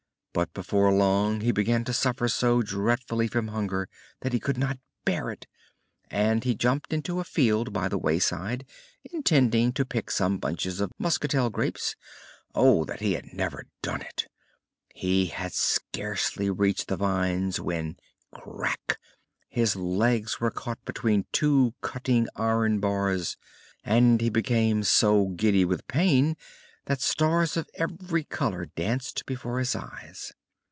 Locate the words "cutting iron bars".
21.81-23.35